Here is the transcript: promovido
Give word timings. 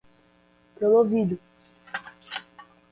promovido 0.77 1.39